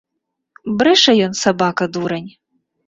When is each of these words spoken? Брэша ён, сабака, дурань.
Брэша 0.79 1.17
ён, 1.29 1.39
сабака, 1.43 1.83
дурань. 1.97 2.29